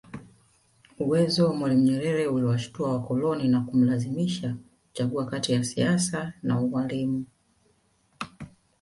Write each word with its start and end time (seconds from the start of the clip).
Uwezo 0.99 1.49
wa 1.61 1.75
Nyerere 1.75 2.27
uliwashitua 2.27 2.93
wakoloni 2.93 3.47
na 3.47 3.61
kumlazimisha 3.61 4.55
kuchagua 4.87 5.25
kati 5.25 5.53
ya 5.53 5.63
siasa 5.63 6.33
na 6.43 6.59
ualimu 6.61 7.25